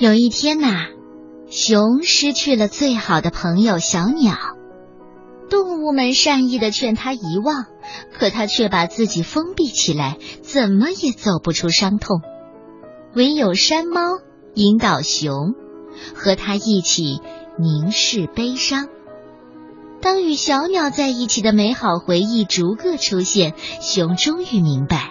[0.00, 0.86] 有一天呐，
[1.50, 4.34] 熊失去了最好的朋友小鸟，
[5.50, 7.66] 动物们善意的劝他遗忘，
[8.10, 12.22] 可他却把自己封闭起来，怎么也走不出伤痛。
[13.14, 14.00] 唯有山猫
[14.54, 15.52] 引导熊，
[16.14, 17.20] 和他一起
[17.58, 18.88] 凝视悲伤。
[20.00, 25.10] 当与小鸟在一起的美好回忆逐个出现，熊终于明白。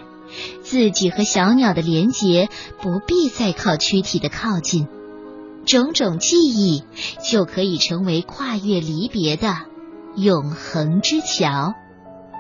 [0.61, 2.49] 自己和小鸟的连结
[2.81, 4.87] 不必再靠躯体的靠近，
[5.65, 6.83] 种种记忆
[7.29, 9.53] 就可以成为跨越离别的
[10.15, 11.73] 永恒之桥。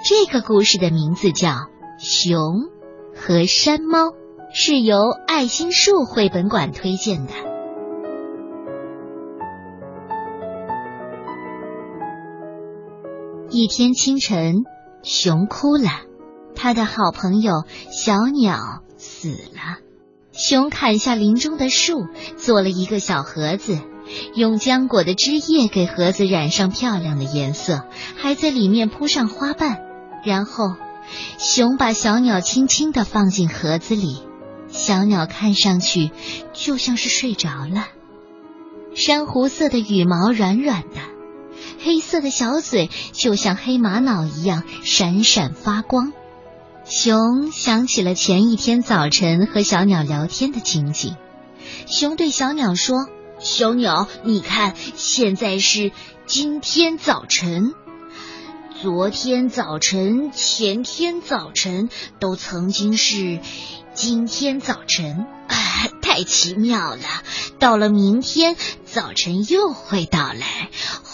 [0.07, 1.49] 这个故事的名字叫
[1.97, 2.69] 《熊
[3.15, 4.07] 和山猫》，
[4.53, 7.33] 是由爱心树绘本馆推荐的。
[13.51, 14.63] 一天清晨，
[15.01, 16.08] 熊哭了。
[16.61, 19.77] 他的好朋友小鸟死了，
[20.33, 23.79] 熊砍下林中的树，做了一个小盒子，
[24.35, 27.85] 用浆果的汁液给盒子染上漂亮的颜色，
[28.17, 29.77] 还在里面铺上花瓣。
[30.25, 30.75] 然后，
[31.37, 34.21] 熊把小鸟轻轻地放进盒子里，
[34.67, 36.11] 小鸟看上去
[36.51, 37.87] 就像是睡着了。
[38.95, 40.99] 珊瑚色的羽毛软软的，
[41.81, 46.11] 黑色的小嘴就像黑玛瑙一样闪闪发光。
[46.89, 51.15] 熊想起了前一天早晨和小鸟聊天的情景。
[51.85, 53.07] 熊对小鸟说
[53.39, 55.91] ：“小鸟，你看，现在是
[56.25, 57.75] 今天早晨，
[58.81, 63.39] 昨天早晨、前天早晨都曾经是
[63.93, 65.27] 今天早晨。
[65.47, 65.55] 啊，
[66.01, 67.03] 太奇妙了！
[67.59, 68.55] 到了明天
[68.85, 70.69] 早晨又会到来，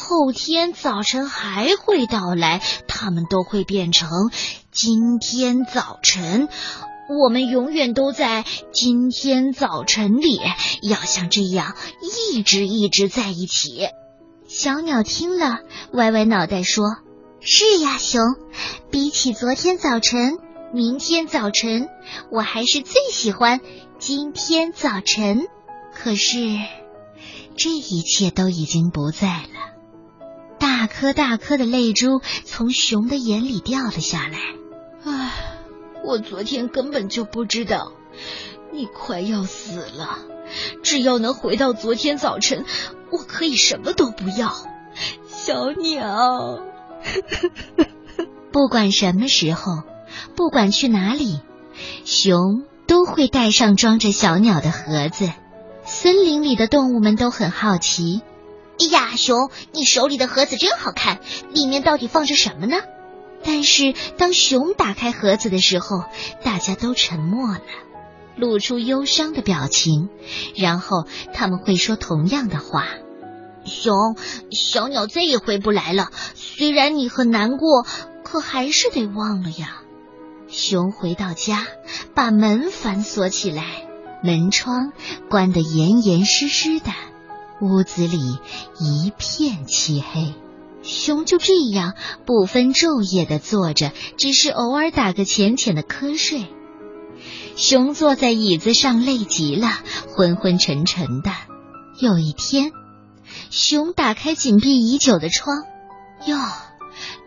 [0.07, 4.29] 后天早晨还会到来，它们都会变成。”
[4.71, 6.47] 今天早晨，
[7.09, 10.39] 我们永远都在今天早晨里，
[10.83, 13.87] 要像这样一直一直在一起。
[14.47, 15.61] 小鸟听了，
[15.93, 16.97] 歪歪脑袋说
[17.41, 18.21] ：“是呀，熊，
[18.91, 20.37] 比起昨天早晨、
[20.71, 21.89] 明天早晨，
[22.31, 23.59] 我还是最喜欢
[23.97, 25.47] 今天早晨。
[25.95, 26.59] 可是，
[27.57, 29.49] 这一切都已经不在了。”
[30.59, 34.39] 大颗大颗的泪珠从熊的眼里掉了下来。
[35.03, 35.31] 唉，
[36.03, 37.91] 我昨天根本就不知道
[38.73, 40.19] 你快要死了。
[40.83, 42.65] 只要能回到昨天早晨，
[43.11, 44.53] 我可以什么都不要。
[45.27, 46.61] 小鸟，
[48.51, 49.83] 不管什么时候，
[50.35, 51.41] 不管去哪里，
[52.05, 55.31] 熊都会带上装着小鸟的盒子。
[55.83, 58.21] 森林里的动物们都很好奇。
[58.79, 61.19] 哎呀，熊，你手里的盒子真好看，
[61.53, 62.77] 里面到底放着什么呢？
[63.43, 66.03] 但是，当熊打开盒子的时候，
[66.43, 67.61] 大家都沉默了，
[68.35, 70.09] 露出忧伤的表情。
[70.55, 72.87] 然后他们会说同样的话
[73.63, 74.17] ：“熊，
[74.51, 76.09] 小鸟再也回不来了。
[76.33, 77.85] 虽然你很难过，
[78.23, 79.81] 可还是得忘了呀。”
[80.49, 81.67] 熊回到家，
[82.13, 83.63] 把门反锁起来，
[84.23, 84.91] 门窗
[85.29, 86.91] 关得严严实实的，
[87.61, 88.39] 屋子里
[88.79, 90.33] 一片漆黑。
[90.83, 91.93] 熊就这样
[92.25, 96.45] 不分昼夜的坐着，只是偶尔打个浅浅的瞌睡。
[97.55, 99.69] 熊坐在椅子上，累极了，
[100.15, 101.31] 昏昏沉沉的。
[101.99, 102.71] 有一天，
[103.49, 105.63] 熊打开紧闭已久的窗，
[106.27, 106.37] 哟，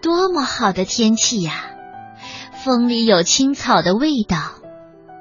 [0.02, 1.64] 多么好的天气呀！
[2.62, 4.52] 风里有青草的味道。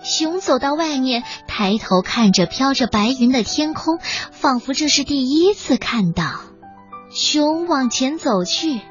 [0.07, 4.00] 熊走到外面，抬头看着飘着白云的天空，
[4.31, 6.41] 仿佛这是第一次看到。
[7.09, 8.81] 熊往前走去，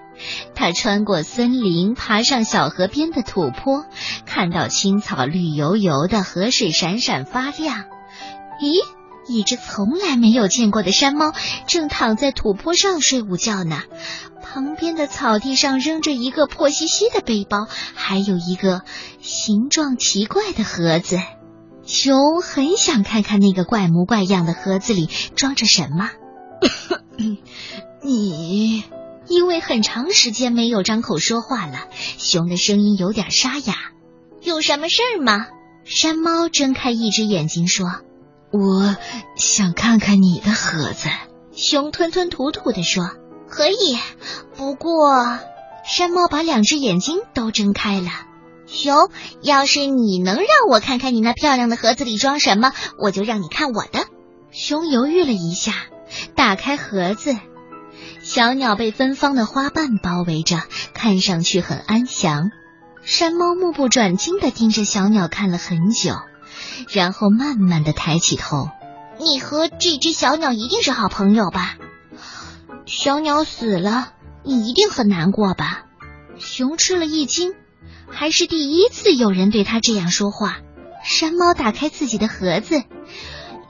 [0.55, 3.84] 它穿过森林，爬上小河边的土坡，
[4.26, 7.84] 看到青草绿油油的，河水闪闪发亮。
[8.60, 8.82] 咦，
[9.28, 11.32] 一只从来没有见过的山猫
[11.66, 13.82] 正躺在土坡上睡午觉呢。
[14.42, 18.82] 旁边的草地上扔着一个破兮兮的背包，还有一个
[19.20, 21.19] 形状奇怪的盒子。
[21.84, 26.11] 熊很想看看那个怪模怪样的盒子里装着什么。
[28.02, 28.82] 你
[29.28, 31.88] 因为很长时间没有张口说话了，
[32.19, 33.75] 熊的声音有点沙哑。
[34.43, 35.46] 有什么事儿吗？
[35.84, 37.87] 山猫睁开一只眼睛说
[38.50, 38.96] ：“我
[39.37, 41.08] 想看看你的盒子。”
[41.56, 43.10] 熊吞吞吐吐地说
[43.48, 43.98] ：“可以，
[44.56, 45.38] 不过……”
[45.88, 48.10] 山猫把两只眼睛都睁开了。
[48.66, 49.08] 熊，
[49.40, 54.04] 要是你能让我看看你那漂亮的盒子里装什么，我就让你看我的。
[54.50, 55.72] 熊犹豫了一下，
[56.34, 57.37] 打开盒子。
[58.20, 60.60] 小鸟被芬芳的花瓣包围着，
[60.92, 62.50] 看上去很安详。
[63.02, 66.16] 山猫目不转睛地盯着小鸟看了很久，
[66.91, 68.69] 然后慢慢的抬起头。
[69.19, 71.76] 你和这只小鸟一定是好朋友吧？
[72.85, 74.12] 小鸟死了，
[74.44, 75.85] 你一定很难过吧？
[76.38, 77.55] 熊吃了一惊，
[78.08, 80.58] 还是第一次有人对他这样说话。
[81.03, 82.82] 山猫打开自己的盒子，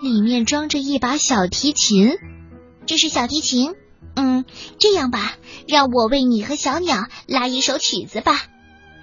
[0.00, 2.12] 里面装着一把小提琴。
[2.86, 3.74] 这是小提琴。
[4.14, 4.44] 嗯，
[4.78, 5.34] 这样吧，
[5.68, 8.32] 让我为你和小鸟拉一首曲子吧。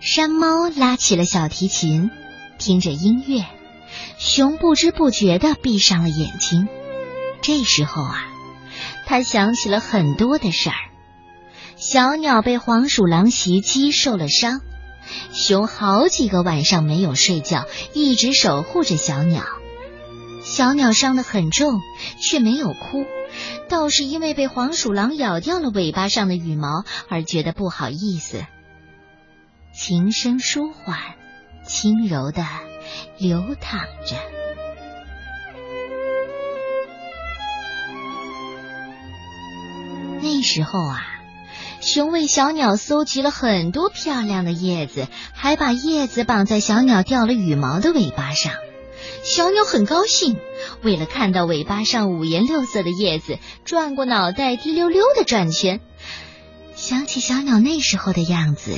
[0.01, 2.09] 山猫拉起了小提琴，
[2.57, 3.45] 听着音乐，
[4.17, 6.67] 熊不知不觉的闭上了眼睛。
[7.41, 8.25] 这时候啊，
[9.05, 10.75] 他想起了很多的事儿。
[11.75, 14.61] 小鸟被黄鼠狼袭击受了伤。
[15.33, 19.43] 熊好几个晚上没有睡觉，一直守护着小鸟。
[20.43, 21.81] 小鸟伤得很重，
[22.21, 23.05] 却没有哭，
[23.67, 28.45] 倒是因为被黄鼠狼咬掉了尾巴上的羽毛而觉得不好意思。
[29.73, 30.99] 琴声舒缓，
[31.65, 32.45] 轻柔的
[33.17, 34.15] 流淌着。
[40.21, 41.09] 那时候啊。
[41.85, 48.53] 熊为小鸟搜集了很多漂亮的叶子，还把叶子绑在小鸟掉了羽毛的尾巴上。
[49.21, 50.37] 小鸟很高兴，
[50.81, 55.81] 为了看到尾巴上五颜六色的叶子，转过脑袋滴溜溜的转圈。
[56.73, 58.77] 想起小鸟那时候的样子，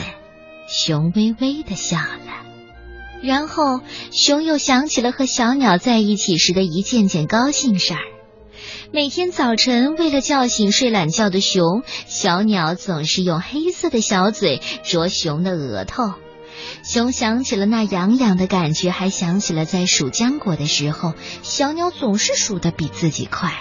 [0.68, 2.55] 熊微微的笑了。
[3.22, 3.82] 然后，
[4.12, 8.00] 熊又想起了和小鸟在一起时的一件件高兴事儿。
[8.92, 16.14] 每天早晨，为了叫醒睡懒觉的熊，小鸟总是用黑色的小嘴啄熊的额头。
[16.84, 23.52] 熊想起了那痒痒的感觉，还想起了在数浆果的时候，小鸟总是数得比自己快。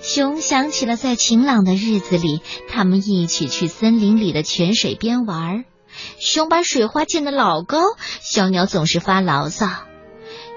[0.00, 5.64] 熊想起了在晴朗的日子里，他们一起去森林里的泉水边玩。
[6.18, 7.80] 熊把水花溅得老高，
[8.20, 9.68] 小鸟总是发牢骚。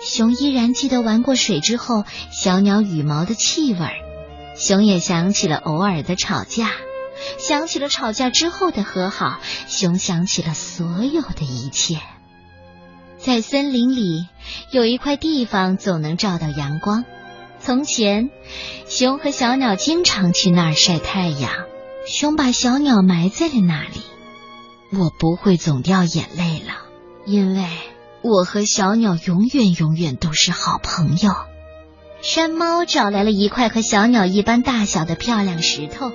[0.02, 3.90] 熊依然记得玩过水之后小鸟羽毛的气味，
[4.56, 6.72] 熊也想起了偶尔的吵架，
[7.38, 12.00] 想起了吵架之后的和好，熊想起了所有的一切。
[13.18, 14.28] 在森林里
[14.70, 17.06] 有一块地方总能照到阳光，
[17.60, 18.30] 从前
[18.88, 21.52] 熊和小鸟经常去那儿晒太阳，
[22.06, 24.02] 熊把小鸟埋在了那里。
[24.92, 26.74] 我不会总掉眼泪了，
[27.26, 27.66] 因为。
[28.28, 31.36] 我和小鸟永远永远都是好朋友。
[32.24, 36.12] 山猫找来了一块和小鸟一般大小的漂亮石头，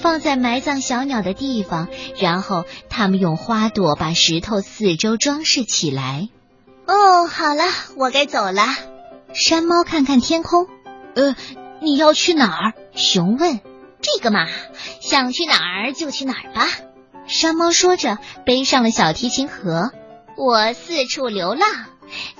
[0.00, 1.88] 放在埋葬小鸟的地方，
[2.20, 6.28] 然后他们用花朵把石头四周装饰起来。
[6.86, 7.64] 哦，好了，
[7.96, 8.62] 我该走了。
[9.32, 10.68] 山猫看看天空，
[11.16, 11.34] 呃，
[11.82, 12.74] 你要去哪儿？
[12.94, 13.58] 熊问。
[14.00, 14.46] 这个嘛，
[15.00, 16.68] 想去哪儿就去哪儿吧。
[17.26, 19.90] 山猫说着，背上了小提琴盒。
[20.36, 21.68] 我四处流浪，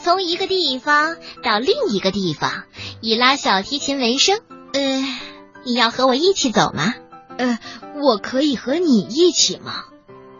[0.02, 2.64] 从一个地方到另一个地方，
[3.00, 4.40] 以拉小提琴为生。
[4.72, 5.04] 呃，
[5.64, 6.94] 你要和我一起走吗？
[7.38, 7.58] 呃，
[8.02, 9.84] 我可以和你一起吗？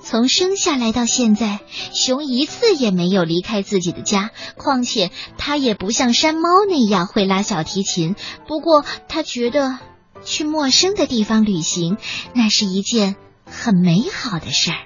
[0.03, 1.61] 从生下来到现在，
[1.95, 4.33] 熊一次也没有离开自己的家。
[4.59, 8.15] 况且它也不像山猫那样会拉小提琴。
[8.47, 9.79] 不过他觉得
[10.23, 11.97] 去陌生的地方旅行，
[12.35, 13.17] 那是一件
[13.55, 14.79] 很美好的事儿。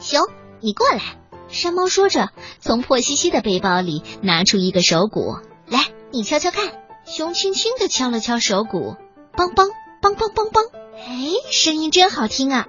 [0.00, 0.22] 熊，
[0.60, 1.00] 你过来。
[1.48, 2.28] 山猫说着，
[2.60, 6.72] 从破兮兮的背包里拿出一个手鼓，来，你敲敲看。
[7.06, 8.96] 熊轻轻的敲了敲手鼓，
[9.34, 9.70] 梆梆
[10.02, 10.60] 梆梆梆梆，
[10.94, 12.66] 哎，声音真好听啊，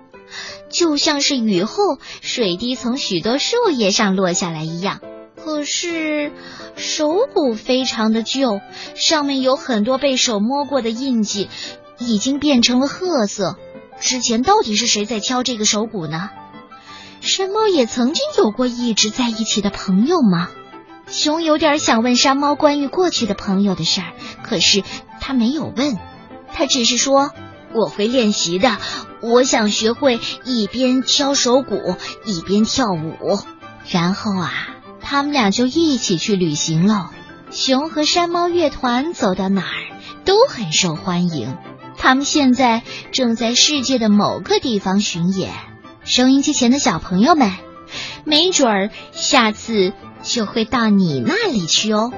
[0.69, 5.01] 就像是雨后水滴从许多树叶上落下来一样。
[5.35, 6.31] 可是
[6.77, 8.61] 手鼓非常的旧，
[8.95, 11.49] 上面有很多被手摸过的印记，
[11.97, 13.57] 已经变成了褐色。
[13.99, 16.29] 之前到底是谁在敲这个手鼓呢？
[17.21, 20.49] 山猫也曾经有过一直在一起的朋友吗？
[21.07, 24.13] 熊有点想问山猫关于过去的朋友的事儿，
[24.43, 24.83] 可是
[25.19, 25.97] 他没有问，
[26.53, 27.31] 他只是说
[27.75, 28.77] ：“我会练习的，
[29.21, 33.39] 我想学会一边敲手鼓一边跳舞。”
[33.89, 34.51] 然后啊，
[35.01, 37.09] 他们俩就一起去旅行了。
[37.51, 41.57] 熊和山猫乐团走到哪儿都很受欢迎，
[41.99, 45.53] 他们现在正在世界的某个地方巡演。
[46.05, 47.51] 收音机前的小朋友们，
[48.23, 52.11] 没准儿下次就会到你那里去哦。